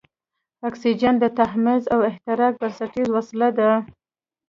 اکسیجن 0.67 1.15
د 1.19 1.25
تحمض 1.37 1.83
او 1.93 1.99
احتراق 2.09 2.53
بنسټیزه 2.61 3.11
وسیله 3.17 3.49
ده. 3.57 3.71